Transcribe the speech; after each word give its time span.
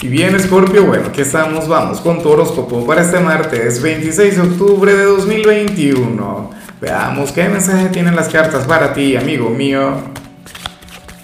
Y 0.00 0.06
bien, 0.06 0.38
Scorpio, 0.38 0.86
bueno, 0.86 1.08
aquí 1.08 1.22
estamos, 1.22 1.66
vamos 1.66 2.00
con 2.00 2.22
tu 2.22 2.28
horóscopo 2.28 2.86
para 2.86 3.02
este 3.02 3.18
martes 3.18 3.82
26 3.82 4.36
de 4.36 4.42
octubre 4.42 4.94
de 4.94 5.02
2021. 5.02 6.50
Veamos 6.80 7.32
qué 7.32 7.48
mensaje 7.48 7.88
tienen 7.88 8.14
las 8.14 8.28
cartas 8.28 8.64
para 8.64 8.92
ti, 8.92 9.16
amigo 9.16 9.50
mío. 9.50 9.94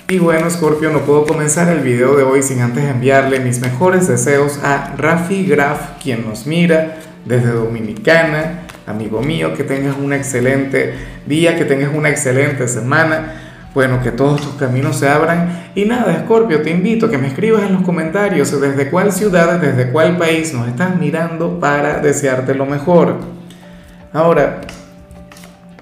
Y 0.08 0.18
bueno, 0.18 0.50
Scorpio, 0.50 0.90
no 0.90 1.02
puedo 1.02 1.24
comenzar 1.24 1.68
el 1.68 1.84
video 1.84 2.16
de 2.16 2.24
hoy 2.24 2.42
sin 2.42 2.62
antes 2.62 2.82
enviarle 2.82 3.38
mis 3.38 3.60
mejores 3.60 4.08
deseos 4.08 4.58
a 4.65 4.93
Rafi 4.99 5.47
Graf, 5.47 6.03
quien 6.03 6.29
nos 6.29 6.45
mira 6.45 6.97
desde 7.25 7.53
Dominicana. 7.53 8.67
Amigo 8.88 9.22
mío, 9.22 9.54
que 9.54 9.63
tengas 9.63 9.97
un 9.97 10.13
excelente 10.13 10.95
día, 11.27 11.56
que 11.56 11.65
tengas 11.65 11.95
una 11.95 12.11
excelente 12.11 12.67
semana 12.67 13.44
bueno, 13.75 14.01
que 14.01 14.13
todos 14.13 14.41
tus 14.41 14.54
caminos 14.54 14.97
se 14.97 15.09
abran. 15.09 15.71
Y 15.74 15.85
nada, 15.85 16.16
Scorpio, 16.24 16.62
te 16.62 16.70
invito 16.70 17.06
a 17.06 17.11
que 17.11 17.19
me 17.19 17.27
escribas 17.27 17.65
en 17.65 17.74
los 17.74 17.83
comentarios 17.83 18.59
desde 18.61 18.88
cuál 18.88 19.12
ciudad, 19.12 19.61
desde 19.61 19.91
cuál 19.91 20.16
país 20.16 20.55
nos 20.55 20.69
estás 20.69 20.96
mirando 20.96 21.59
para 21.59 21.98
desearte 21.98 22.55
lo 22.55 22.66
mejor. 22.66 23.16
Ahora, 24.12 24.60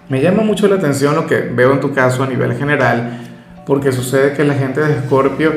me 0.08 0.22
llama 0.22 0.42
mucho 0.42 0.66
la 0.68 0.76
atención 0.76 1.14
lo 1.14 1.26
que 1.26 1.40
veo 1.40 1.72
en 1.72 1.80
tu 1.80 1.92
caso 1.92 2.22
a 2.22 2.26
nivel 2.26 2.56
general, 2.56 3.20
porque 3.66 3.92
sucede 3.92 4.32
que 4.32 4.44
la 4.44 4.54
gente 4.54 4.80
de 4.80 5.02
Scorpio 5.02 5.52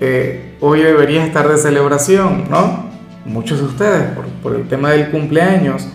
eh, 0.00 0.54
hoy 0.60 0.82
debería 0.82 1.24
estar 1.24 1.48
de 1.48 1.58
celebración, 1.58 2.44
¿no? 2.48 2.88
Muchos 3.24 3.58
de 3.58 3.66
ustedes, 3.66 4.04
por 4.42 4.54
el 4.54 4.68
tema 4.68 4.90
del 4.90 5.10
cumpleaños. 5.10 5.88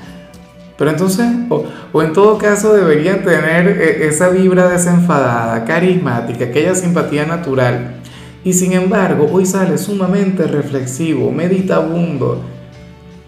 Pero 0.78 0.92
entonces, 0.92 1.26
o, 1.50 2.02
en 2.02 2.14
todo 2.14 2.38
caso 2.38 2.74
deberían 2.74 3.24
tener 3.24 3.68
eh, 3.68 4.08
esa 4.08 4.30
vibra 4.30 4.68
desenfadada, 4.68 5.64
carismática, 5.64 6.46
aquella 6.46 6.76
simpatía 6.76 7.26
natural. 7.26 7.96
Y 8.44 8.54
sin 8.54 8.74
embargo, 8.74 9.30
hoy 9.32 9.46
sale 9.46 9.78
sumamente 9.78 10.46
reflexivo, 10.48 11.32
meditabundo, 11.32 12.42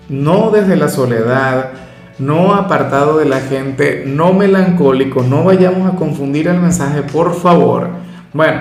no 0.10 0.52
desde 0.52 0.76
la 0.76 0.90
soledad, 0.90 1.72
no 2.20 2.54
apartado 2.54 3.18
de 3.18 3.26
la 3.26 3.40
gente, 3.40 4.04
no 4.06 4.34
melancólico, 4.34 5.24
no 5.24 5.44
vayamos 5.44 5.92
a 5.92 5.96
confundir 5.96 6.48
el 6.48 6.60
mensaje, 6.60 7.02
por 7.02 7.34
favor. 7.34 7.90
Bueno, 8.34 8.60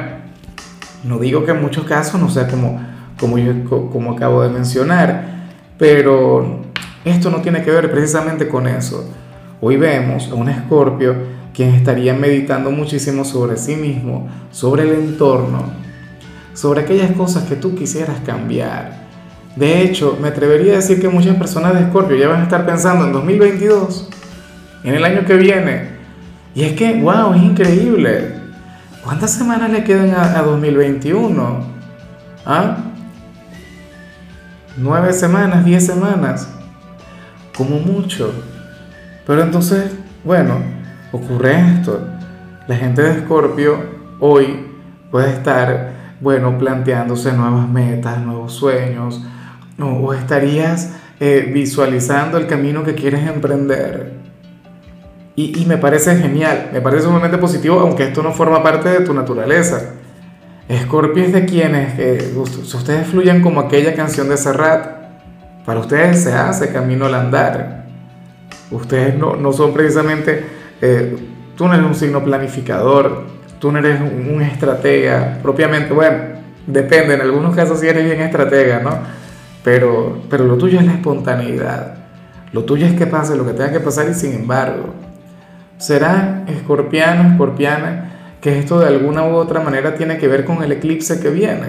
no 1.05 1.19
digo 1.19 1.45
que 1.45 1.51
en 1.51 1.61
muchos 1.61 1.85
casos 1.85 2.21
no 2.21 2.31
sea 2.31 2.49
como, 2.49 2.81
como, 3.19 3.39
yo, 3.39 3.65
como 3.91 4.13
acabo 4.13 4.43
de 4.43 4.51
mencionar, 4.51 5.47
pero 5.79 6.66
esto 7.07 7.31
no 7.31 7.41
tiene 7.41 7.63
que 7.63 7.71
ver 7.71 7.89
precisamente 7.91 8.49
con 8.49 8.67
eso. 8.67 9.09
Hoy 9.61 9.77
vemos 9.77 10.29
a 10.29 10.35
un 10.35 10.49
escorpio 10.49 11.15
quien 11.55 11.71
estaría 11.71 12.13
meditando 12.15 12.71
muchísimo 12.73 13.25
sobre 13.25 13.57
sí 13.57 13.77
mismo, 13.77 14.29
sobre 14.51 14.83
el 14.83 14.93
entorno, 14.93 15.63
sobre 16.53 16.81
aquellas 16.81 17.13
cosas 17.13 17.45
que 17.45 17.55
tú 17.55 17.77
quisieras 17.77 18.17
cambiar. 18.27 19.07
De 19.55 19.83
hecho, 19.83 20.19
me 20.21 20.29
atrevería 20.29 20.73
a 20.73 20.77
decir 20.77 21.01
que 21.01 21.09
muchas 21.09 21.37
personas 21.37 21.75
de 21.75 21.83
Escorpio 21.83 22.17
ya 22.17 22.27
van 22.27 22.41
a 22.41 22.43
estar 22.43 22.67
pensando 22.67 23.07
en 23.07 23.13
2022, 23.13 24.11
en 24.83 24.95
el 24.95 25.05
año 25.05 25.25
que 25.25 25.37
viene. 25.37 25.97
Y 26.57 26.65
es 26.65 26.73
que, 26.73 27.01
wow, 27.01 27.35
es 27.35 27.43
increíble. 27.43 28.35
¿Cuántas 29.05 29.31
semanas 29.31 29.71
le 29.71 29.85
quedan 29.85 30.11
a, 30.11 30.39
a 30.39 30.43
2021? 30.43 31.61
¿Ah? 32.45 32.79
¿Nueve 34.77 35.13
semanas? 35.13 35.65
¿Diez 35.65 35.87
semanas? 35.87 36.56
Como 37.57 37.79
mucho. 37.79 38.33
Pero 39.27 39.43
entonces, 39.43 39.91
bueno, 40.25 40.59
ocurre 41.13 41.59
esto. 41.77 42.01
La 42.69 42.77
gente 42.77 43.03
de 43.03 43.13
Escorpio 43.13 43.79
hoy 44.21 44.67
puede 45.11 45.31
estar, 45.31 45.93
bueno, 46.21 46.59
planteándose 46.59 47.33
nuevas 47.33 47.69
metas, 47.69 48.19
nuevos 48.21 48.53
sueños, 48.53 49.23
o 49.79 50.15
estarías 50.15 50.93
eh, 51.21 51.51
visualizando 51.53 52.39
el 52.39 52.47
camino 52.47 52.83
que 52.83 52.95
quieres 52.95 53.27
emprender. 53.27 54.15
Y, 55.39 55.67
me 55.67 55.77
parece 55.77 56.17
genial, 56.17 56.71
me 56.73 56.81
parece 56.81 57.05
sumamente 57.05 57.37
positivo, 57.37 57.79
aunque 57.81 58.05
esto 58.05 58.23
no 58.23 58.33
forma 58.33 58.63
parte 58.63 58.89
de 58.89 59.01
tu 59.01 59.13
naturaleza. 59.13 59.93
Escorpio 60.67 61.25
es 61.25 61.33
de 61.35 61.45
quienes, 61.45 61.99
eh, 61.99 62.33
ustedes 62.37 63.07
fluyen 63.07 63.43
como 63.43 63.61
aquella 63.61 63.95
canción 63.95 64.31
de 64.31 64.39
Serrat, 64.39 65.06
para 65.67 65.81
ustedes 65.81 66.23
se 66.23 66.33
hace 66.33 66.73
camino 66.73 67.07
al 67.07 67.15
andar. 67.15 67.85
Ustedes 68.71 69.19
no, 69.19 69.35
no 69.35 69.53
son 69.53 69.75
precisamente, 69.75 70.45
eh, 70.81 71.17
tú 71.57 71.67
no 71.67 71.75
eres 71.75 71.85
un 71.85 71.95
signo 71.95 72.23
planificador, 72.23 73.25
tú 73.59 73.73
no 73.73 73.81
eres 73.81 74.01
un, 74.01 74.41
estratega 74.43 75.39
propiamente, 75.43 75.93
bueno, 75.93 76.19
depende, 76.67 77.15
en 77.15 77.21
algunos 77.21 77.55
casos 77.55 77.81
sí 77.81 77.89
eres 77.89 78.05
bien 78.05 78.21
estratega, 78.21 78.81
¿no? 78.81 78.99
Pero, 79.65 80.23
pero 80.31 80.45
lo 80.45 80.57
tuyo 80.57 80.79
es 80.79 80.87
la 80.87 80.93
espontaneidad, 80.93 81.95
lo 82.53 82.65
tuyo 82.65 82.87
es 82.87 82.95
que 82.95 83.07
pase 83.07 83.37
lo 83.37 83.45
que 83.45 83.53
tenga 83.53 83.73
que 83.73 83.81
pasar 83.81 84.09
y 84.09 84.15
sin 84.15 84.35
embargo, 84.35 84.95
será 85.79 86.45
escorpiano, 86.47 87.31
escorpiana, 87.31 88.37
que 88.41 88.59
esto 88.59 88.79
de 88.79 88.87
alguna 88.87 89.25
u 89.25 89.35
otra 89.35 89.61
manera 89.61 89.97
tiene 89.97 90.19
que 90.19 90.29
ver 90.29 90.45
con 90.45 90.63
el 90.63 90.71
eclipse 90.71 91.19
que 91.19 91.31
viene. 91.31 91.67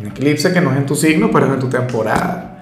Un 0.00 0.08
eclipse 0.08 0.52
que 0.52 0.60
no 0.60 0.72
es 0.72 0.78
en 0.78 0.86
tu 0.86 0.96
signo, 0.96 1.30
pero 1.32 1.46
es 1.46 1.52
en 1.52 1.60
tu 1.60 1.68
temporada. 1.68 2.55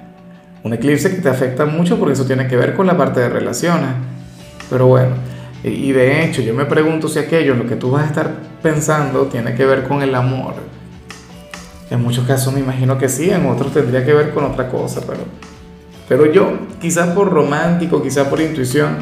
Un 0.65 0.73
eclipse 0.73 1.15
que 1.15 1.21
te 1.21 1.29
afecta 1.29 1.67
mucho 1.67 1.99
porque 1.99 2.15
eso 2.15 2.25
tiene 2.25 2.49
que 2.49 2.57
ver 2.57 2.75
con 2.75 2.87
la 2.87 2.97
parte 2.97 3.21
de 3.21 3.29
relaciones. 3.29 3.91
Pero 4.71 4.87
bueno, 4.87 5.15
y 5.63 5.93
de 5.93 6.25
hecho 6.25 6.41
yo 6.41 6.55
me 6.55 6.65
pregunto 6.65 7.07
si 7.07 7.19
aquello 7.19 7.53
en 7.53 7.59
lo 7.59 7.67
que 7.67 7.77
tú 7.77 7.91
vas 7.91 8.05
a 8.05 8.07
estar 8.07 8.31
pensando 8.63 9.27
tiene 9.27 9.55
que 9.55 9.67
ver 9.67 9.85
con 9.85 10.01
el 10.01 10.15
amor. 10.15 10.55
En 11.91 12.03
muchos 12.03 12.27
casos 12.27 12.55
me 12.55 12.61
imagino 12.61 12.97
que 12.97 13.11
sí, 13.11 13.29
en 13.31 13.45
otros 13.45 13.75
tendría 13.75 14.07
que 14.07 14.15
ver 14.15 14.33
con 14.33 14.43
otra 14.45 14.71
cosa, 14.71 15.03
pero, 15.07 15.21
pero 16.09 16.33
yo, 16.33 16.51
quizás 16.81 17.11
por 17.11 17.31
romántico, 17.31 18.03
quizás 18.03 18.27
por 18.29 18.41
intuición, 18.41 18.97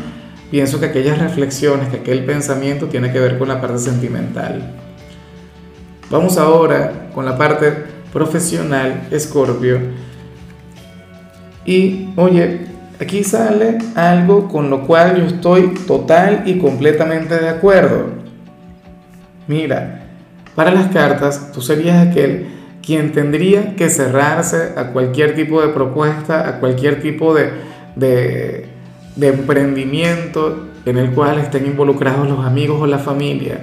pienso 0.51 0.81
que 0.81 0.87
aquellas 0.87 1.21
reflexiones, 1.21 1.91
que 1.91 1.99
aquel 1.99 2.25
pensamiento 2.25 2.87
tiene 2.87 3.13
que 3.13 3.21
ver 3.21 3.39
con 3.39 3.47
la 3.47 3.61
parte 3.61 3.79
sentimental. 3.79 4.75
Vamos 6.11 6.39
ahora 6.39 7.09
con 7.15 7.25
la 7.25 7.39
parte 7.39 7.73
profesional, 8.13 9.07
Escorpio 9.13 9.79
y 11.65 12.09
oye, 12.17 12.61
aquí 13.01 13.25
sale 13.25 13.79
algo 13.95 14.49
con 14.49 14.71
lo 14.71 14.87
cual 14.87 15.17
yo 15.17 15.27
estoy 15.27 15.75
total 15.87 16.43
y 16.47 16.59
completamente 16.59 17.39
de 17.39 17.49
acuerdo. 17.49 18.07
Mira, 19.47 20.07
para 20.55 20.71
las 20.71 20.89
cartas 20.89 21.53
tú 21.53 21.61
serías 21.61 22.09
aquel 22.09 22.47
quien 22.85 23.13
tendría 23.13 23.77
que 23.77 23.89
cerrarse 23.89 24.73
a 24.77 24.89
cualquier 24.89 25.35
tipo 25.37 25.63
de 25.63 25.69
propuesta, 25.69 26.49
a 26.49 26.59
cualquier 26.59 27.01
tipo 27.01 27.33
de, 27.33 27.53
de, 27.95 28.67
emprendimiento 29.21 30.67
en 30.85 30.99
el 30.99 31.13
cual 31.13 31.39
estén 31.39 31.67
involucrados 31.67 32.29
los 32.29 32.45
amigos 32.45 32.81
o 32.81 32.87
la 32.87 32.99
familia. 32.99 33.61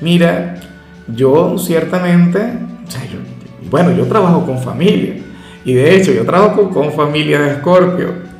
Mira, 0.00 0.56
yo 1.06 1.58
ciertamente, 1.58 2.54
bueno, 3.70 3.92
yo 3.92 4.06
trabajo 4.06 4.46
con 4.46 4.58
familia 4.58 5.16
y 5.64 5.74
de 5.74 5.94
hecho, 5.94 6.12
yo 6.12 6.24
trabajo 6.24 6.70
con, 6.70 6.92
familia 6.92 7.40
de 7.40 7.50
Escorpio. 7.52 8.30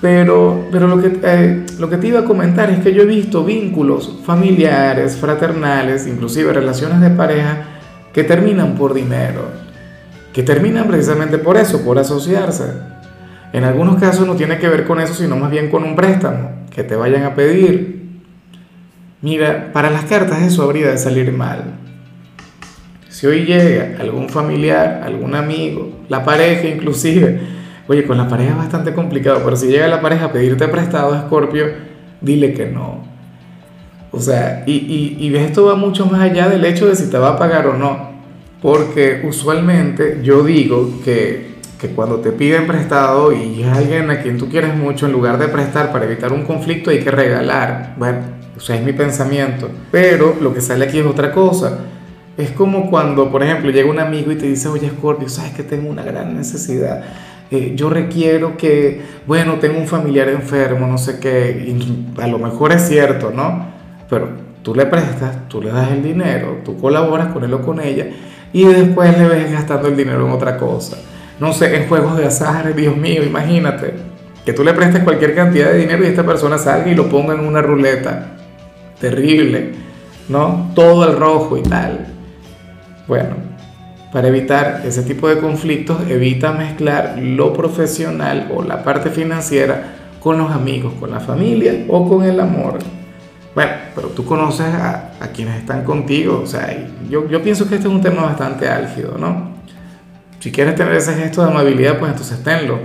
Pero, 0.00 0.68
pero 0.72 0.86
lo, 0.86 1.00
que, 1.00 1.18
eh, 1.22 1.66
lo 1.78 1.90
que 1.90 1.98
te 1.98 2.06
iba 2.06 2.20
a 2.20 2.24
comentar 2.24 2.70
es 2.70 2.78
que 2.78 2.94
yo 2.94 3.02
he 3.02 3.06
visto 3.06 3.44
vínculos 3.44 4.20
familiares, 4.24 5.16
fraternales, 5.16 6.06
inclusive 6.06 6.54
relaciones 6.54 7.02
de 7.02 7.10
pareja, 7.10 7.64
que 8.14 8.24
terminan 8.24 8.76
por 8.76 8.94
dinero, 8.94 9.42
que 10.32 10.42
terminan 10.42 10.88
precisamente 10.88 11.36
por 11.36 11.58
eso, 11.58 11.84
por 11.84 11.98
asociarse. 11.98 12.64
En 13.52 13.64
algunos 13.64 14.00
casos 14.00 14.26
no 14.26 14.36
tiene 14.36 14.58
que 14.58 14.68
ver 14.68 14.86
con 14.86 15.00
eso, 15.00 15.12
sino 15.12 15.36
más 15.36 15.50
bien 15.50 15.70
con 15.70 15.84
un 15.84 15.96
préstamo 15.96 16.50
que 16.74 16.82
te 16.82 16.96
vayan 16.96 17.24
a 17.24 17.34
pedir. 17.34 18.00
Mira, 19.20 19.70
para 19.74 19.90
las 19.90 20.04
cartas 20.04 20.40
eso 20.40 20.62
habría 20.62 20.88
de 20.88 20.98
salir 20.98 21.30
mal. 21.32 21.74
Si 23.20 23.26
hoy 23.26 23.44
llega 23.44 24.00
algún 24.00 24.30
familiar, 24.30 25.02
algún 25.04 25.34
amigo, 25.34 25.92
la 26.08 26.24
pareja 26.24 26.66
inclusive, 26.66 27.38
oye, 27.86 28.06
con 28.06 28.16
la 28.16 28.26
pareja 28.26 28.52
es 28.52 28.56
bastante 28.56 28.94
complicado, 28.94 29.42
pero 29.44 29.56
si 29.56 29.66
llega 29.66 29.88
la 29.88 30.00
pareja 30.00 30.24
a 30.24 30.32
pedirte 30.32 30.66
prestado, 30.68 31.14
Escorpio, 31.14 31.66
dile 32.22 32.54
que 32.54 32.64
no. 32.64 33.04
O 34.10 34.20
sea, 34.20 34.64
y, 34.66 34.72
y, 34.72 35.18
y 35.20 35.36
esto 35.36 35.66
va 35.66 35.74
mucho 35.74 36.06
más 36.06 36.22
allá 36.22 36.48
del 36.48 36.64
hecho 36.64 36.86
de 36.86 36.96
si 36.96 37.10
te 37.10 37.18
va 37.18 37.32
a 37.32 37.38
pagar 37.38 37.66
o 37.66 37.74
no. 37.74 38.08
Porque 38.62 39.20
usualmente 39.28 40.20
yo 40.22 40.42
digo 40.42 40.90
que, 41.04 41.56
que 41.78 41.88
cuando 41.88 42.20
te 42.20 42.32
piden 42.32 42.66
prestado 42.66 43.34
y 43.34 43.62
es 43.62 43.68
alguien 43.68 44.08
a 44.10 44.22
quien 44.22 44.38
tú 44.38 44.48
quieres 44.48 44.74
mucho, 44.74 45.04
en 45.04 45.12
lugar 45.12 45.36
de 45.36 45.48
prestar 45.48 45.92
para 45.92 46.06
evitar 46.06 46.32
un 46.32 46.44
conflicto, 46.44 46.88
hay 46.88 47.00
que 47.00 47.10
regalar. 47.10 47.96
Bueno, 47.98 48.20
o 48.56 48.60
sea, 48.60 48.76
es 48.76 48.82
mi 48.82 48.94
pensamiento. 48.94 49.68
Pero 49.90 50.36
lo 50.40 50.54
que 50.54 50.62
sale 50.62 50.86
aquí 50.86 51.00
es 51.00 51.04
otra 51.04 51.32
cosa 51.32 51.80
es 52.36 52.50
como 52.50 52.90
cuando, 52.90 53.30
por 53.30 53.42
ejemplo, 53.42 53.70
llega 53.70 53.90
un 53.90 53.98
amigo 53.98 54.32
y 54.32 54.36
te 54.36 54.46
dice, 54.46 54.68
oye 54.68 54.88
Scorpio, 54.88 55.28
sabes 55.28 55.52
que 55.52 55.62
tengo 55.62 55.90
una 55.90 56.02
gran 56.02 56.36
necesidad. 56.36 57.02
Eh, 57.50 57.72
yo 57.74 57.90
requiero 57.90 58.56
que, 58.56 59.02
bueno, 59.26 59.54
tengo 59.54 59.78
un 59.78 59.88
familiar 59.88 60.28
enfermo, 60.28 60.86
no 60.86 60.98
sé 60.98 61.18
qué, 61.18 61.76
a 62.18 62.26
lo 62.28 62.38
mejor 62.38 62.72
es 62.72 62.86
cierto, 62.86 63.32
¿no? 63.34 63.66
Pero 64.08 64.28
tú 64.62 64.74
le 64.74 64.86
prestas, 64.86 65.48
tú 65.48 65.60
le 65.60 65.70
das 65.70 65.90
el 65.90 66.02
dinero, 66.02 66.58
tú 66.64 66.78
colaboras 66.78 67.32
con 67.32 67.42
él 67.42 67.52
o 67.52 67.62
con 67.62 67.80
ella, 67.80 68.06
y 68.52 68.64
después 68.64 69.18
le 69.18 69.26
ves 69.26 69.52
gastando 69.52 69.88
el 69.88 69.96
dinero 69.96 70.26
en 70.26 70.32
otra 70.32 70.56
cosa. 70.56 70.96
No 71.40 71.52
sé, 71.52 71.74
en 71.76 71.88
juegos 71.88 72.16
de 72.16 72.26
azar, 72.26 72.74
Dios 72.74 72.96
mío, 72.96 73.24
imagínate. 73.24 73.94
Que 74.44 74.52
tú 74.52 74.62
le 74.62 74.72
prestes 74.72 75.02
cualquier 75.02 75.34
cantidad 75.34 75.70
de 75.70 75.78
dinero 75.78 76.04
y 76.04 76.06
esta 76.06 76.24
persona 76.24 76.56
salga 76.58 76.90
y 76.90 76.94
lo 76.94 77.08
ponga 77.08 77.34
en 77.34 77.40
una 77.40 77.62
ruleta. 77.62 78.36
Terrible, 79.00 79.72
¿no? 80.28 80.70
Todo 80.74 81.02
al 81.02 81.16
rojo 81.16 81.56
y 81.56 81.62
tal. 81.62 82.06
Bueno, 83.10 83.34
para 84.12 84.28
evitar 84.28 84.82
ese 84.84 85.02
tipo 85.02 85.28
de 85.28 85.38
conflictos, 85.38 86.08
evita 86.08 86.52
mezclar 86.52 87.18
lo 87.18 87.52
profesional 87.52 88.52
o 88.54 88.62
la 88.62 88.84
parte 88.84 89.10
financiera 89.10 89.96
con 90.20 90.38
los 90.38 90.52
amigos, 90.52 90.92
con 91.00 91.10
la 91.10 91.18
familia 91.18 91.86
o 91.88 92.08
con 92.08 92.22
el 92.22 92.38
amor. 92.38 92.78
Bueno, 93.52 93.72
pero 93.96 94.10
tú 94.10 94.24
conoces 94.24 94.66
a, 94.66 95.10
quienes 95.34 95.58
están 95.58 95.82
contigo, 95.82 96.40
o 96.44 96.46
sea, 96.46 96.72
yo, 97.08 97.28
yo 97.28 97.42
pienso 97.42 97.68
que 97.68 97.74
este 97.74 97.88
es 97.88 97.92
un 97.92 98.00
tema 98.00 98.22
bastante 98.22 98.68
álgido, 98.68 99.18
¿no? 99.18 99.54
Si 100.38 100.52
quieres 100.52 100.76
tener 100.76 100.94
ese 100.94 101.14
gesto 101.14 101.42
de 101.42 101.50
amabilidad, 101.50 101.98
pues 101.98 102.12
entonces 102.12 102.40
tenlo. 102.44 102.78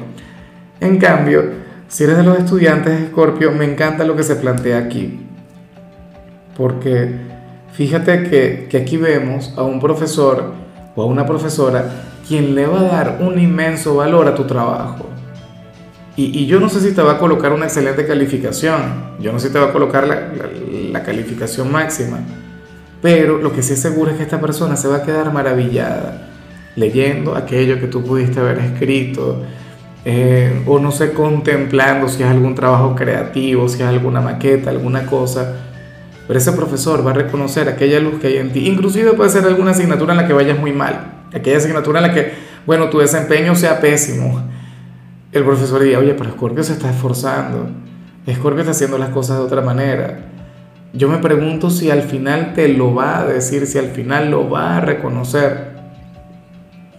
En 0.79 0.97
cambio, 0.97 1.43
si 1.87 2.03
eres 2.03 2.17
de 2.17 2.23
los 2.23 2.39
estudiantes 2.39 2.97
de 2.97 3.05
Escorpio, 3.05 3.51
me 3.51 3.65
encanta 3.65 4.03
lo 4.03 4.15
que 4.15 4.23
se 4.23 4.37
plantea 4.37 4.79
aquí. 4.79 5.19
Porque 6.57 7.34
fíjate 7.75 8.23
que, 8.23 8.67
que 8.69 8.77
aquí 8.77 8.97
vemos 8.97 9.53
a 9.57 9.63
un 9.63 9.79
profesor 9.79 10.53
o 10.95 11.03
a 11.03 11.05
una 11.05 11.25
profesora 11.25 11.85
quien 12.27 12.55
le 12.55 12.65
va 12.65 12.79
a 12.79 12.83
dar 12.83 13.17
un 13.21 13.39
inmenso 13.39 13.95
valor 13.95 14.27
a 14.27 14.35
tu 14.35 14.45
trabajo. 14.45 15.09
Y, 16.17 16.45
yo 16.45 16.61
no 16.61 16.69
sé 16.69 16.79
si 16.79 16.95
te 16.95 17.01
va 17.01 17.13
a 17.13 17.17
colocar 17.17 17.51
una 17.51 17.65
excelente 17.65 18.07
calificación, 18.07 19.17
yo 19.19 19.33
no 19.33 19.39
sé 19.39 19.47
si 19.47 19.53
te 19.53 19.59
va 19.59 19.65
a 19.65 19.73
colocar 19.73 20.07
la, 20.07 20.29
la, 20.91 21.03
calificación 21.03 21.69
máxima, 21.69 22.19
pero 23.01 23.37
lo 23.37 23.51
que 23.51 23.61
sí 23.61 23.73
es 23.73 23.81
seguro 23.81 24.11
es 24.11 24.17
que 24.17 24.23
esta 24.23 24.39
persona 24.39 24.77
se 24.77 24.87
va 24.87 24.97
a 24.97 25.03
quedar 25.03 25.33
maravillada 25.33 26.29
leyendo 26.77 27.35
aquello 27.35 27.81
que 27.81 27.87
tú 27.87 28.01
pudiste 28.01 28.39
haber 28.39 28.59
escrito, 28.59 29.43
eh, 30.05 30.63
o 30.65 30.79
no 30.79 30.91
sé, 30.91 31.11
contemplando 31.11 32.07
si 32.07 32.23
es 32.23 32.29
algún 32.29 32.55
trabajo 32.55 32.95
creativo, 32.95 33.67
si 33.67 33.81
es 33.81 33.87
alguna 33.87 34.21
maqueta, 34.21 34.69
alguna 34.69 35.05
cosa. 35.07 35.53
Pero 36.27 36.39
ese 36.39 36.51
profesor 36.53 37.05
va 37.05 37.11
a 37.11 37.15
reconocer 37.15 37.69
aquella 37.69 37.99
luz 37.99 38.19
que 38.19 38.27
hay 38.27 38.37
en 38.37 38.51
ti. 38.51 38.67
Inclusive 38.67 39.13
puede 39.13 39.29
ser 39.29 39.45
alguna 39.45 39.71
asignatura 39.71 40.13
en 40.13 40.17
la 40.17 40.27
que 40.27 40.33
vayas 40.33 40.59
muy 40.59 40.71
mal. 40.71 41.25
Aquella 41.33 41.57
asignatura 41.57 41.99
en 41.99 42.07
la 42.07 42.13
que, 42.13 42.33
bueno, 42.65 42.89
tu 42.89 42.99
desempeño 42.99 43.55
sea 43.55 43.79
pésimo 43.79 44.43
el 45.35 45.43
profesor 45.43 45.81
diría, 45.81 45.99
oye, 45.99 46.13
pero 46.13 46.31
Scorpio 46.31 46.63
se 46.63 46.71
está 46.71 46.89
esforzando, 46.89 47.67
Scorpio 48.31 48.61
está 48.61 48.71
haciendo 48.71 48.97
las 48.97 49.09
cosas 49.09 49.37
de 49.37 49.43
otra 49.43 49.61
manera. 49.61 50.19
Yo 50.93 51.09
me 51.09 51.17
pregunto 51.17 51.69
si 51.69 51.91
al 51.91 52.03
final 52.03 52.53
te 52.53 52.69
lo 52.69 52.95
va 52.95 53.19
a 53.19 53.25
decir, 53.25 53.67
si 53.67 53.77
al 53.77 53.87
final 53.87 54.31
lo 54.31 54.49
va 54.49 54.77
a 54.77 54.79
reconocer. 54.79 55.75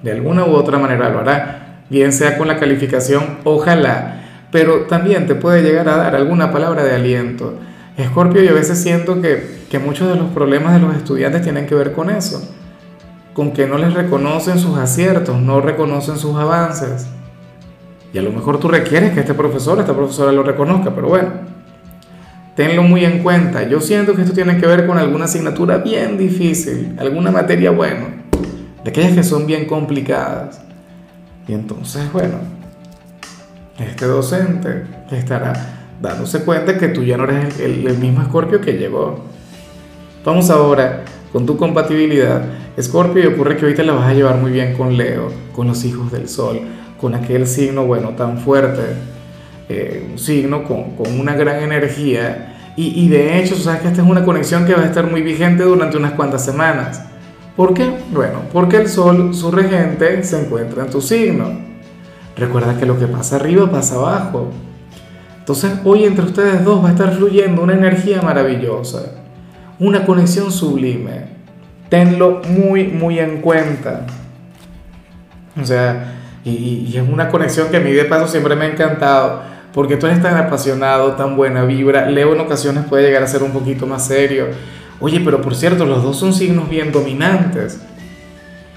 De 0.02 0.12
alguna 0.12 0.44
u 0.44 0.50
otra 0.50 0.78
manera 0.78 1.08
lo 1.08 1.20
hará, 1.20 1.84
bien 1.88 2.12
sea 2.12 2.36
con 2.36 2.46
la 2.46 2.58
calificación, 2.58 3.38
ojalá, 3.44 4.20
pero 4.52 4.82
también 4.82 5.26
te 5.26 5.34
puede 5.34 5.62
llegar 5.62 5.88
a 5.88 5.96
dar 5.96 6.14
alguna 6.14 6.52
palabra 6.52 6.84
de 6.84 6.94
aliento. 6.94 7.58
Scorpio, 8.04 8.42
yo 8.42 8.50
a 8.50 8.54
veces 8.54 8.78
siento 8.82 9.22
que, 9.22 9.64
que 9.70 9.78
muchos 9.78 10.08
de 10.08 10.16
los 10.16 10.30
problemas 10.30 10.74
de 10.74 10.80
los 10.80 10.94
estudiantes 10.94 11.42
tienen 11.42 11.66
que 11.66 11.74
ver 11.74 11.92
con 11.92 12.10
eso, 12.10 12.42
con 13.32 13.52
que 13.52 13.66
no 13.66 13.78
les 13.78 13.94
reconocen 13.94 14.58
sus 14.58 14.76
aciertos, 14.76 15.40
no 15.40 15.60
reconocen 15.60 16.18
sus 16.18 16.36
avances. 16.36 17.06
Y 18.12 18.18
a 18.18 18.22
lo 18.22 18.32
mejor 18.32 18.60
tú 18.60 18.68
requieres 18.68 19.12
que 19.12 19.20
este 19.20 19.34
profesor, 19.34 19.78
esta 19.78 19.94
profesora 19.94 20.30
lo 20.30 20.42
reconozca, 20.42 20.94
pero 20.94 21.08
bueno, 21.08 21.30
tenlo 22.54 22.82
muy 22.82 23.04
en 23.04 23.22
cuenta. 23.22 23.62
Yo 23.62 23.80
siento 23.80 24.14
que 24.14 24.22
esto 24.22 24.34
tiene 24.34 24.58
que 24.58 24.66
ver 24.66 24.86
con 24.86 24.98
alguna 24.98 25.24
asignatura 25.24 25.78
bien 25.78 26.18
difícil, 26.18 26.96
alguna 26.98 27.30
materia, 27.30 27.70
bueno, 27.70 28.06
de 28.84 28.90
aquellas 28.90 29.12
que 29.12 29.22
son 29.22 29.46
bien 29.46 29.66
complicadas. 29.66 30.60
Y 31.48 31.54
entonces, 31.54 32.10
bueno, 32.12 32.38
este 33.78 34.06
docente 34.06 34.84
estará 35.10 35.75
dándose 36.00 36.40
cuenta 36.44 36.78
que 36.78 36.88
tú 36.88 37.02
ya 37.02 37.16
no 37.16 37.24
eres 37.24 37.58
el, 37.60 37.98
mismo 37.98 38.22
Escorpio 38.22 38.60
que 38.60 38.72
llegó. 38.72 39.20
Vamos 40.24 40.50
ahora 40.50 41.04
con 41.32 41.46
tu 41.46 41.56
compatibilidad. 41.56 42.44
Escorpio, 42.76 43.24
y 43.24 43.26
ocurre 43.26 43.56
que 43.56 43.64
ahorita 43.64 43.82
la 43.82 43.94
vas 43.94 44.08
a 44.08 44.14
llevar 44.14 44.36
muy 44.36 44.50
bien 44.50 44.74
con 44.74 44.96
Leo, 44.96 45.32
con 45.54 45.66
los 45.66 45.84
hijos 45.84 46.12
del 46.12 46.28
Sol 46.28 46.60
con 47.00 47.14
aquel 47.14 47.46
signo, 47.46 47.86
bueno, 47.86 48.10
tan 48.10 48.38
fuerte, 48.38 48.82
eh, 49.68 50.06
un 50.10 50.18
signo 50.18 50.64
con, 50.64 50.96
con, 50.96 51.18
una 51.18 51.34
gran 51.34 51.62
energía. 51.62 52.72
Y, 52.76 53.04
y 53.04 53.08
de 53.08 53.38
hecho, 53.38 53.54
sabes 53.56 53.82
que 53.82 53.88
esta 53.88 54.02
es 54.02 54.08
una 54.08 54.24
conexión 54.24 54.66
que 54.66 54.74
va 54.74 54.82
a 54.82 54.86
estar 54.86 55.10
muy 55.10 55.22
vigente 55.22 55.64
durante 55.64 55.96
unas 55.96 56.12
cuantas 56.12 56.44
semanas. 56.44 57.02
¿Por 57.56 57.72
qué? 57.74 57.90
Bueno, 58.12 58.40
porque 58.52 58.76
el 58.76 58.88
Sol, 58.88 59.34
su 59.34 59.50
regente, 59.50 60.22
se 60.24 60.44
encuentra 60.44 60.84
en 60.84 60.90
tu 60.90 61.00
signo. 61.00 61.58
Recuerda 62.36 62.78
que 62.78 62.84
lo 62.84 62.98
que 62.98 63.06
pasa 63.06 63.36
arriba 63.36 63.70
pasa 63.70 63.94
abajo. 63.96 64.50
Entonces 65.46 65.74
hoy 65.84 66.02
entre 66.02 66.24
ustedes 66.24 66.64
dos 66.64 66.84
va 66.84 66.88
a 66.88 66.90
estar 66.90 67.14
fluyendo 67.14 67.62
una 67.62 67.74
energía 67.74 68.20
maravillosa, 68.20 69.12
una 69.78 70.04
conexión 70.04 70.50
sublime. 70.50 71.36
Tenlo 71.88 72.42
muy, 72.48 72.88
muy 72.88 73.20
en 73.20 73.42
cuenta. 73.42 74.06
O 75.56 75.64
sea, 75.64 76.14
y, 76.44 76.92
es 76.96 77.08
una 77.08 77.28
conexión 77.28 77.68
que 77.68 77.76
a 77.76 77.80
mí 77.80 77.92
de 77.92 78.06
paso 78.06 78.26
siempre 78.26 78.56
me 78.56 78.64
ha 78.64 78.72
encantado, 78.72 79.42
porque 79.72 79.96
tú 79.96 80.08
eres 80.08 80.20
tan 80.20 80.36
apasionado, 80.36 81.12
tan 81.12 81.36
buena 81.36 81.62
vibra. 81.62 82.10
Leo 82.10 82.34
en 82.34 82.40
ocasiones 82.40 82.84
puede 82.86 83.04
llegar 83.04 83.22
a 83.22 83.28
ser 83.28 83.44
un 83.44 83.52
poquito 83.52 83.86
más 83.86 84.04
serio. 84.04 84.46
Oye, 84.98 85.20
pero 85.24 85.40
por 85.40 85.54
cierto, 85.54 85.86
los 85.86 86.02
dos 86.02 86.18
son 86.18 86.34
signos 86.34 86.68
bien 86.68 86.90
dominantes. 86.90 87.80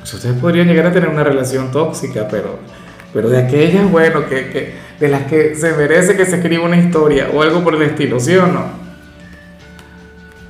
Ustedes 0.04 0.38
podrían 0.39 0.68
llegar 0.68 0.86
a 0.86 0.92
tener 0.92 1.10
una 1.10 1.24
relación 1.24 1.72
tóxica, 1.72 2.27
pero, 2.30 2.60
pero 3.12 3.27
de 3.27 3.39
aquellas, 3.39 3.89
bueno, 3.89 4.27
que, 4.30 4.51
que, 4.51 4.88
de 5.00 5.07
las 5.07 5.24
que 5.24 5.56
se 5.56 5.74
merece 5.74 6.18
que 6.18 6.25
se 6.25 6.38
escriba 6.38 6.66
una 6.66 6.78
historia 6.78 7.30
o 7.34 7.42
algo 7.42 7.63
por 7.63 7.75
el 7.75 7.84
estilo, 7.84 8.19
¿sí 8.19 8.36
o 8.36 8.48
no? 8.48 8.66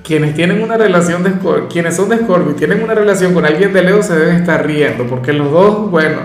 Quienes 0.03 0.33
tienen 0.33 0.63
una 0.63 0.75
relación 0.75 1.23
de 1.23 1.33
quienes 1.69 1.95
son 1.95 2.09
de 2.09 2.17
Scorpio 2.17 2.53
y 2.53 2.55
tienen 2.55 2.81
una 2.81 2.95
relación 2.95 3.33
con 3.33 3.45
alguien 3.45 3.71
de 3.73 3.83
Leo 3.83 4.01
se 4.01 4.17
deben 4.17 4.37
estar 4.37 4.65
riendo, 4.65 5.05
porque 5.05 5.33
los 5.33 5.51
dos, 5.51 5.91
bueno, 5.91 6.17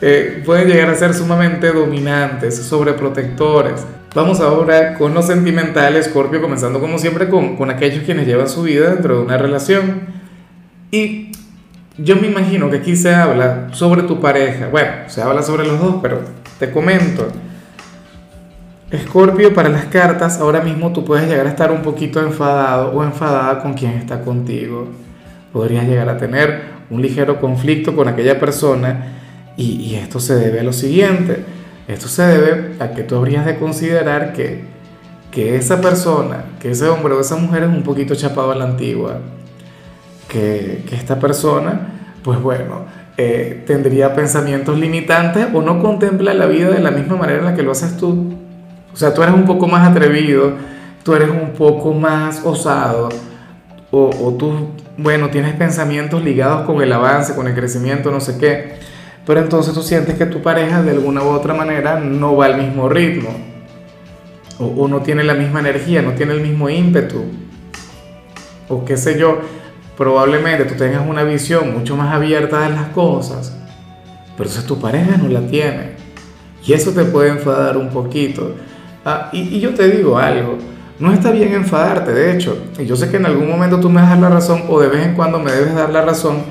eh, 0.00 0.42
pueden 0.46 0.68
llegar 0.68 0.88
a 0.90 0.94
ser 0.94 1.12
sumamente 1.12 1.72
dominantes, 1.72 2.56
sobreprotectores. 2.56 3.84
Vamos 4.14 4.40
ahora 4.40 4.94
con 4.94 5.12
los 5.12 5.26
sentimentales, 5.26 6.06
Scorpio, 6.06 6.40
comenzando 6.40 6.80
como 6.80 6.98
siempre 6.98 7.28
con, 7.28 7.56
con 7.56 7.70
aquellos 7.70 8.04
quienes 8.04 8.26
llevan 8.26 8.48
su 8.48 8.62
vida 8.62 8.90
dentro 8.90 9.16
de 9.16 9.22
una 9.24 9.38
relación. 9.38 10.02
Y 10.90 11.32
yo 11.98 12.16
me 12.16 12.28
imagino 12.28 12.70
que 12.70 12.76
aquí 12.76 12.94
se 12.94 13.14
habla 13.14 13.68
sobre 13.72 14.02
tu 14.02 14.20
pareja. 14.20 14.68
Bueno, 14.68 14.90
se 15.08 15.22
habla 15.22 15.42
sobre 15.42 15.66
los 15.66 15.80
dos, 15.80 15.96
pero 16.02 16.20
te 16.62 16.70
comento. 16.70 17.26
Escorpio, 18.88 19.52
para 19.52 19.68
las 19.68 19.86
cartas, 19.86 20.38
ahora 20.38 20.60
mismo 20.60 20.92
tú 20.92 21.04
puedes 21.04 21.28
llegar 21.28 21.46
a 21.46 21.50
estar 21.50 21.72
un 21.72 21.82
poquito 21.82 22.20
enfadado 22.20 22.92
o 22.92 23.02
enfadada 23.02 23.60
con 23.60 23.74
quien 23.74 23.94
está 23.94 24.20
contigo. 24.20 24.86
Podrías 25.52 25.88
llegar 25.88 26.08
a 26.08 26.18
tener 26.18 26.62
un 26.88 27.02
ligero 27.02 27.40
conflicto 27.40 27.96
con 27.96 28.06
aquella 28.06 28.38
persona 28.38 29.08
y, 29.56 29.96
esto 29.96 30.20
se 30.20 30.36
debe 30.36 30.60
a 30.60 30.62
lo 30.62 30.72
siguiente, 30.72 31.42
esto 31.88 32.06
se 32.06 32.22
debe 32.22 32.76
a 32.78 32.92
que 32.92 33.02
tú 33.02 33.16
habrías 33.16 33.44
de 33.44 33.58
considerar 33.58 34.32
que, 34.32 34.60
que 35.32 35.56
esa 35.56 35.80
persona, 35.80 36.44
que 36.60 36.70
ese 36.70 36.86
hombre 36.86 37.14
o 37.14 37.20
esa 37.20 37.34
mujer 37.34 37.64
es 37.64 37.70
un 37.70 37.82
poquito 37.82 38.14
chapado 38.14 38.52
a 38.52 38.54
la 38.54 38.66
antigua, 38.66 39.18
que, 40.28 40.84
que 40.88 40.94
esta 40.94 41.18
persona, 41.18 41.88
pues 42.22 42.40
bueno, 42.40 42.86
eh, 43.24 43.62
tendría 43.66 44.14
pensamientos 44.14 44.78
limitantes 44.78 45.46
o 45.52 45.62
no 45.62 45.80
contempla 45.80 46.34
la 46.34 46.46
vida 46.46 46.70
de 46.70 46.80
la 46.80 46.90
misma 46.90 47.16
manera 47.16 47.38
en 47.40 47.44
la 47.44 47.54
que 47.54 47.62
lo 47.62 47.72
haces 47.72 47.96
tú. 47.96 48.34
O 48.92 48.96
sea, 48.96 49.14
tú 49.14 49.22
eres 49.22 49.34
un 49.34 49.44
poco 49.44 49.66
más 49.66 49.88
atrevido, 49.88 50.52
tú 51.02 51.14
eres 51.14 51.30
un 51.30 51.52
poco 51.52 51.92
más 51.94 52.42
osado, 52.44 53.08
o, 53.90 54.10
o 54.22 54.32
tú, 54.34 54.68
bueno, 54.96 55.30
tienes 55.30 55.54
pensamientos 55.54 56.22
ligados 56.22 56.66
con 56.66 56.82
el 56.82 56.92
avance, 56.92 57.34
con 57.34 57.46
el 57.46 57.54
crecimiento, 57.54 58.10
no 58.10 58.20
sé 58.20 58.38
qué 58.38 58.82
pero 59.26 59.40
entonces 59.40 59.72
tú 59.72 59.82
sientes 59.82 60.16
que 60.16 60.26
tu 60.26 60.42
pareja 60.42 60.82
de 60.82 60.90
alguna 60.90 61.22
u 61.22 61.28
otra 61.28 61.54
manera 61.54 62.00
no 62.00 62.36
va 62.36 62.46
al 62.46 62.56
mismo 62.56 62.88
ritmo, 62.88 63.30
o, 64.58 64.88
no 64.88 65.00
tiene 65.00 65.24
la 65.24 65.34
misma 65.34 65.60
energía, 65.60 66.02
no 66.02 66.12
tiene 66.12 66.32
el 66.32 66.40
mismo 66.40 66.68
ímpetu, 66.68 67.24
o 68.68 68.84
qué 68.84 68.96
sé 68.96 69.18
yo, 69.18 69.40
probablemente 69.96 70.64
tú 70.64 70.74
tengas 70.74 71.06
una 71.06 71.22
visión 71.22 71.72
mucho 71.72 71.96
más 71.96 72.14
abierta 72.14 72.60
de 72.60 72.70
las 72.70 72.88
cosas, 72.88 73.56
pero 74.36 74.48
entonces 74.48 74.66
tu 74.66 74.78
pareja 74.78 75.16
no 75.16 75.28
la 75.28 75.40
tiene, 75.46 75.92
y 76.66 76.72
eso 76.72 76.92
te 76.92 77.04
puede 77.04 77.30
enfadar 77.30 77.76
un 77.76 77.90
poquito. 77.90 78.54
Ah, 79.04 79.30
y, 79.32 79.58
yo 79.58 79.74
te 79.74 79.90
digo 79.90 80.18
algo, 80.18 80.58
no 80.98 81.12
está 81.12 81.30
bien 81.30 81.52
enfadarte, 81.54 82.12
de 82.12 82.32
hecho, 82.32 82.56
y 82.78 82.86
yo 82.86 82.96
sé 82.96 83.10
que 83.10 83.16
en 83.16 83.26
algún 83.26 83.48
momento 83.48 83.80
tú 83.80 83.90
me 83.90 84.00
das 84.00 84.18
la 84.18 84.28
razón, 84.28 84.64
o 84.68 84.80
de 84.80 84.88
vez 84.88 85.06
en 85.06 85.14
cuando 85.14 85.38
me 85.38 85.50
debes 85.50 85.74
dar 85.74 85.90
la 85.90 86.02
razón, 86.02 86.44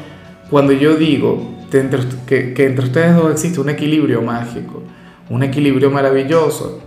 cuando 0.50 0.74
yo 0.74 0.96
digo 0.96 1.50
que, 1.72 2.54
que 2.54 2.66
entre 2.66 2.86
ustedes 2.86 3.16
dos 3.16 3.32
existe 3.32 3.62
un 3.62 3.70
equilibrio 3.70 4.22
mágico, 4.22 4.84
un 5.30 5.44
equilibrio 5.44 5.90
maravilloso. 5.90 6.82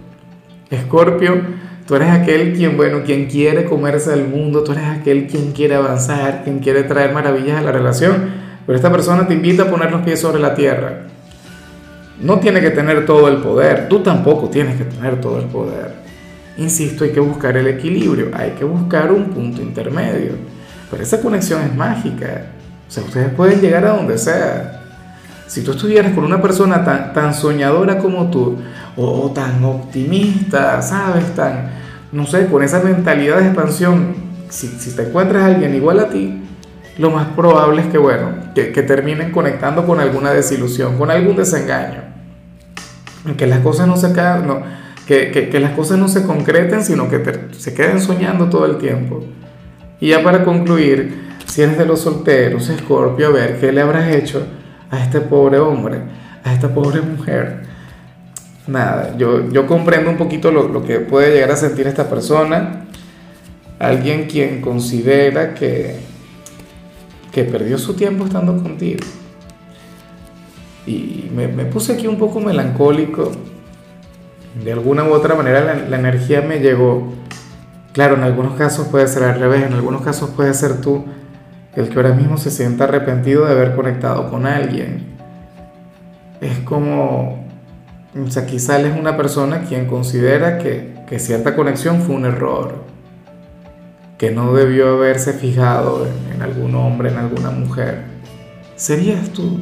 Escorpio, 0.71 1.41
tú 1.87 1.95
eres 1.97 2.11
aquel 2.11 2.55
quien, 2.55 2.77
bueno, 2.77 3.03
quien 3.05 3.27
quiere 3.27 3.65
comerse 3.65 4.13
el 4.13 4.27
mundo, 4.27 4.63
tú 4.63 4.73
eres 4.73 4.85
aquel 4.85 5.27
quien 5.27 5.53
quiere 5.53 5.75
avanzar, 5.75 6.43
quien 6.45 6.59
quiere 6.59 6.85
traer 6.85 7.13
maravillas 7.13 7.59
a 7.59 7.63
la 7.63 7.73
relación, 7.73 8.31
pero 8.67 8.77
esta 8.77 8.91
persona 8.91 9.27
te 9.27 9.35
invita 9.35 9.65
a 9.65 9.71
poner 9.71 9.91
los 9.91 10.03
pies 10.03 10.21
sobre 10.21 10.41
la 10.41 10.55
tierra. 10.55 11.03
No 12.21 12.39
tiene 12.39 12.61
que 12.61 12.71
tener 12.71 13.05
todo 13.05 13.29
el 13.29 13.39
poder, 13.39 13.89
tú 13.89 14.01
tampoco 14.01 14.49
tienes 14.49 14.77
que 14.77 14.85
tener 14.85 15.21
todo 15.21 15.39
el 15.39 15.47
poder. 15.47 16.05
Insisto, 16.57 17.05
hay 17.05 17.11
que 17.11 17.21
buscar 17.21 17.57
el 17.57 17.67
equilibrio, 17.67 18.31
hay 18.33 18.51
que 18.51 18.65
buscar 18.65 19.11
un 19.11 19.31
punto 19.31 19.61
intermedio. 19.61 20.33
Pero 20.91 21.03
esa 21.03 21.21
conexión 21.21 21.63
es 21.63 21.75
mágica. 21.75 22.47
O 22.89 22.91
sea, 22.91 23.03
ustedes 23.03 23.31
pueden 23.31 23.61
llegar 23.61 23.85
a 23.85 23.97
donde 23.97 24.17
sea. 24.17 24.83
Si 25.49 25.63
tú 25.63 25.73
estuvieras 25.73 26.13
con 26.13 26.25
una 26.25 26.41
persona 26.41 26.85
tan, 26.85 27.13
tan 27.13 27.35
soñadora 27.35 27.99
como 27.99 28.31
tú, 28.31 28.57
o, 28.97 29.31
tan 29.35 29.63
optimista, 29.65 30.81
¿sabes? 30.83 31.35
Tan, 31.35 31.71
no 32.13 32.27
sé, 32.27 32.47
con 32.47 32.63
esa 32.63 32.81
mentalidad 32.81 33.39
de 33.39 33.47
expansión, 33.47 34.15
si, 34.49 34.69
si 34.69 34.95
te 34.95 35.03
encuentras 35.09 35.43
a 35.43 35.47
alguien 35.47 35.75
igual 35.75 36.01
a 36.01 36.09
ti, 36.09 36.43
lo 36.99 37.11
más 37.11 37.29
probable 37.29 37.83
es 37.83 37.89
que, 37.89 37.99
bueno, 37.99 38.31
que, 38.55 38.71
que 38.71 38.83
terminen 38.83 39.33
conectando 39.33 39.85
con 39.87 40.01
alguna 40.01 40.31
desilusión, 40.31 40.97
con 40.97 41.11
algún 41.11 41.37
desengaño. 41.37 42.03
Que 43.37 43.47
las 43.47 43.61
cosas 43.61 43.89
no 43.89 43.97
se 43.97 44.09
no, 44.09 44.63
que, 45.07 45.31
que, 45.31 45.49
que, 45.49 45.59
las 45.59 45.73
cosas 45.73 45.99
no 45.99 46.09
se 46.09 46.25
concreten, 46.25 46.85
sino 46.85 47.09
que 47.09 47.23
se 47.53 47.75
queden 47.75 48.01
soñando 48.01 48.49
todo 48.49 48.67
el 48.67 48.77
tiempo. 48.77 49.25
Y 49.99 50.09
ya 50.09 50.23
para 50.23 50.45
concluir, 50.45 51.25
si 51.47 51.63
eres 51.63 51.79
de 51.79 51.87
los 51.87 52.01
solteros, 52.01 52.69
Escorpio, 52.69 53.29
a 53.29 53.31
ver 53.31 53.59
qué 53.59 53.73
le 53.73 53.81
habrás 53.81 54.15
hecho 54.15 54.47
a 54.91 55.03
este 55.03 55.21
pobre 55.21 55.59
hombre, 55.59 56.01
a 56.45 56.53
esta 56.53 56.69
pobre 56.73 57.01
mujer. 57.01 57.63
Nada, 58.67 59.15
yo, 59.19 59.51
yo 59.51 59.67
comprendo 59.67 60.11
un 60.11 60.17
poquito 60.17 60.51
lo, 60.51 60.69
lo 60.69 60.85
que 60.85 61.01
puede 61.01 61.35
llegar 61.35 61.51
a 61.51 61.57
sentir 61.57 61.87
esta 61.87 62.09
persona, 62.09 62.87
alguien 63.79 64.27
quien 64.27 64.63
considera 64.63 65.55
que, 65.55 65.97
que 67.31 67.45
perdió 67.45 67.77
su 67.79 67.95
tiempo 67.95 68.25
estando 68.25 68.63
contigo. 68.63 69.01
Y 70.87 71.31
me, 71.35 71.49
puse 71.67 71.95
aquí 71.95 72.07
un 72.07 72.19
poco 72.19 72.41
melancólico. 72.41 73.33
De 74.63 74.73
alguna 74.73 75.05
u 75.05 75.13
otra 75.13 75.35
manera 75.35 75.65
la, 75.65 75.75
la, 75.75 75.99
energía 75.99 76.43
me 76.43 76.61
llegó. 76.61 77.13
Claro, 77.93 78.17
en 78.17 78.23
algunos 78.23 78.55
casos 78.55 78.89
puede 78.89 79.09
ser 79.09 79.25
al 79.25 79.41
revés, 79.41 79.65
en 79.65 79.73
algunos 79.73 80.03
casos 80.03 80.31
puede 80.31 80.53
ser 80.55 80.81
tú 80.81 81.05
el 81.75 81.89
que 81.89 81.97
ahora 81.97 82.13
mismo 82.13 82.39
se 82.39 82.51
sienta 82.51 82.85
arrepentido 82.85 83.47
de 83.47 83.53
haber 83.53 83.75
conectado 83.75 84.31
con 84.31 84.47
alguien. 84.47 85.07
Es 86.41 86.59
como, 86.61 87.44
o 88.17 88.31
sea, 88.31 88.47
quizá 88.47 88.81
es 88.81 88.97
una 88.97 89.17
persona 89.17 89.65
quien 89.65 89.87
considera 89.87 90.59
que, 90.59 90.95
que 91.09 91.19
cierta 91.19 91.57
conexión 91.57 92.03
fue 92.03 92.15
un 92.15 92.25
error, 92.25 92.85
que 94.19 94.31
no 94.31 94.55
debió 94.55 94.95
haberse 94.95 95.33
fijado 95.33 96.07
en, 96.33 96.41
algún 96.41 96.75
hombre, 96.77 97.11
en 97.11 97.19
alguna 97.19 97.51
mujer. 97.51 98.05
¿Serías 98.77 99.31
tú? 99.31 99.61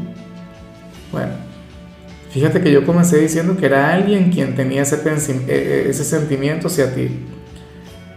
Bueno, 1.11 1.33
fíjate 2.31 2.61
que 2.61 2.71
yo 2.71 2.85
comencé 2.85 3.19
diciendo 3.19 3.57
que 3.57 3.67
era 3.67 3.93
alguien 3.93 4.31
quien 4.31 4.55
tenía 4.55 4.83
ese, 4.83 4.97
e, 4.97 5.53
e, 5.53 5.91
ese 5.91 6.05
sentimiento 6.05 6.67
hacia 6.67 6.95
ti. 6.95 7.25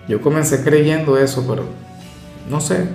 Yo 0.07 0.21
comencé 0.21 0.63
creyendo 0.63 1.17
eso, 1.17 1.45
pero 1.47 1.63
no 2.49 2.59
sé, 2.59 2.85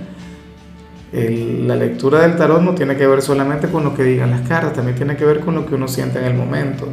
la 1.12 1.74
lectura 1.74 2.20
del 2.20 2.36
tarot 2.36 2.62
no 2.62 2.74
tiene 2.74 2.96
que 2.96 3.06
ver 3.06 3.20
solamente 3.20 3.68
con 3.68 3.82
lo 3.82 3.94
que 3.94 4.04
digan 4.04 4.30
las 4.30 4.46
caras, 4.46 4.74
también 4.74 4.96
tiene 4.96 5.16
que 5.16 5.24
ver 5.24 5.40
con 5.40 5.54
lo 5.54 5.66
que 5.66 5.74
uno 5.74 5.88
siente 5.88 6.18
en 6.18 6.26
el 6.26 6.34
momento. 6.34 6.86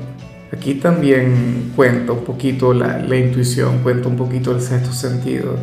Aquí 0.51 0.75
también 0.75 1.73
cuenta 1.75 2.13
un 2.13 2.23
poquito 2.23 2.73
la, 2.73 2.99
intuición, 3.15 3.79
cuenta 3.79 4.07
un 4.07 4.15
poquito 4.15 4.51
el 4.51 4.61
sexto 4.61 4.93
sentido. 4.93 5.55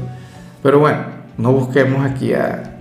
Pero 0.62 0.79
bueno, 0.79 0.99
no 1.38 1.53
busquemos 1.53 2.05
aquí 2.05 2.35
a, 2.35 2.81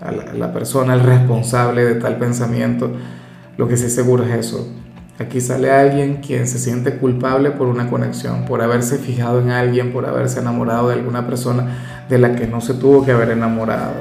a, 0.00 0.12
la, 0.12 0.22
a 0.24 0.34
la 0.34 0.52
persona, 0.52 0.94
el 0.94 1.00
responsable 1.00 1.84
de 1.84 1.94
tal 1.94 2.16
pensamiento. 2.18 2.90
Lo 3.56 3.68
que 3.68 3.76
sí 3.76 3.88
seguro 3.88 4.24
es 4.24 4.34
eso. 4.34 4.68
Aquí 5.20 5.40
sale 5.40 5.70
alguien 5.70 6.16
quien 6.16 6.46
se 6.46 6.58
siente 6.58 6.96
culpable 6.96 7.50
por 7.50 7.66
una 7.66 7.88
conexión, 7.88 8.44
por 8.44 8.62
haberse 8.62 8.98
fijado 8.98 9.40
en 9.40 9.50
alguien, 9.50 9.92
por 9.92 10.06
haberse 10.06 10.40
enamorado 10.40 10.88
de 10.88 10.94
alguna 10.94 11.26
persona 11.26 12.04
de 12.08 12.18
la 12.18 12.36
que 12.36 12.46
no 12.46 12.60
se 12.60 12.74
tuvo 12.74 13.04
que 13.04 13.12
haber 13.12 13.30
enamorado 13.30 13.94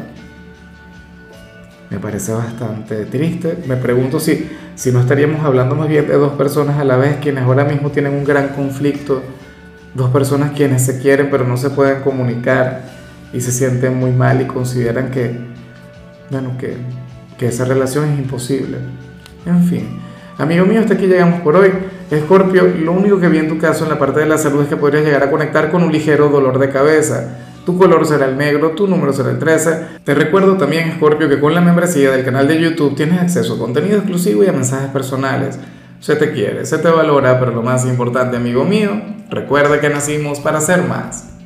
me 1.89 1.99
parece 1.99 2.33
bastante 2.33 3.05
triste. 3.05 3.57
Me 3.67 3.77
pregunto 3.77 4.19
si, 4.19 4.49
si 4.75 4.91
no 4.91 4.99
estaríamos 4.99 5.43
hablando 5.45 5.75
más 5.75 5.87
bien 5.87 6.07
de 6.07 6.15
dos 6.15 6.33
personas 6.33 6.77
a 6.79 6.83
la 6.83 6.97
vez 6.97 7.17
quienes 7.21 7.43
ahora 7.43 7.63
mismo 7.63 7.91
tienen 7.91 8.13
un 8.13 8.25
gran 8.25 8.49
conflicto, 8.49 9.21
dos 9.93 10.09
personas 10.09 10.51
quienes 10.51 10.85
se 10.85 10.99
quieren 10.99 11.29
pero 11.31 11.45
no 11.45 11.57
se 11.57 11.69
pueden 11.69 12.01
comunicar 12.01 12.83
y 13.33 13.41
se 13.41 13.51
sienten 13.51 13.97
muy 13.97 14.11
mal 14.11 14.41
y 14.41 14.45
consideran 14.45 15.11
que, 15.11 15.37
bueno, 16.29 16.57
que, 16.57 16.77
que 17.37 17.47
esa 17.47 17.65
relación 17.65 18.09
es 18.11 18.19
imposible. 18.19 18.77
En 19.45 19.63
fin, 19.63 19.99
amigo 20.37 20.65
mío, 20.65 20.81
hasta 20.81 20.95
aquí 20.95 21.07
llegamos 21.07 21.41
por 21.41 21.55
hoy. 21.55 21.71
Escorpio, 22.11 22.63
lo 22.67 22.93
único 22.93 23.19
que 23.19 23.27
vi 23.27 23.37
en 23.37 23.49
tu 23.49 23.57
caso 23.57 23.83
en 23.83 23.89
la 23.89 23.99
parte 23.99 24.21
de 24.21 24.25
la 24.25 24.37
salud 24.37 24.63
es 24.63 24.69
que 24.69 24.77
podrías 24.77 25.03
llegar 25.03 25.23
a 25.23 25.31
conectar 25.31 25.71
con 25.71 25.83
un 25.83 25.91
ligero 25.91 26.29
dolor 26.29 26.59
de 26.59 26.69
cabeza 26.69 27.46
tu 27.67 27.77
color 27.77 28.05
será 28.05 28.27
el 28.27 28.37
negro, 28.37 28.71
tu 28.71 28.87
número 28.87 29.11
será 29.11 29.29
el 29.29 29.39
13. 29.39 29.99
Te 30.05 30.15
recuerdo 30.15 30.55
también, 30.55 30.93
Scorpio, 30.95 31.27
que 31.27 31.37
con 31.37 31.53
la 31.53 31.59
membresía 31.59 32.11
del 32.11 32.23
canal 32.23 32.47
de 32.47 32.61
YouTube 32.61 32.95
tienes 32.95 33.19
acceso 33.19 33.55
a 33.55 33.59
contenido 33.59 33.97
exclusivo 33.97 34.41
y 34.41 34.47
a 34.47 34.53
mensajes 34.53 34.89
personales. 34.89 35.59
Se 35.99 36.15
te 36.15 36.31
quiere, 36.31 36.65
se 36.65 36.77
te 36.77 36.87
valora, 36.87 37.37
pero 37.41 37.51
lo 37.51 37.63
más 37.63 37.85
importante, 37.85 38.37
amigo 38.37 38.63
mío, 38.63 38.91
recuerda 39.29 39.81
que 39.81 39.89
nacimos 39.89 40.39
para 40.39 40.61
ser 40.61 40.83
más. 40.83 41.27